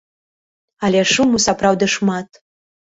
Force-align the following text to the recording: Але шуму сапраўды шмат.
Але 0.89 1.05
шуму 1.13 1.43
сапраўды 1.47 1.85
шмат. 2.01 2.45